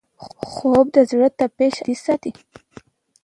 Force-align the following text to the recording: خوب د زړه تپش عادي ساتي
خوب 0.49 0.85
د 0.95 0.97
زړه 1.09 1.27
تپش 1.37 1.75
عادي 1.79 1.95
ساتي 2.03 2.31